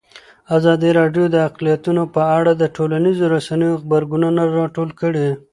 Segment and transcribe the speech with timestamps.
[0.57, 5.27] ازادي راډیو د اقلیتونه په اړه د ټولنیزو رسنیو غبرګونونه راټول کړي.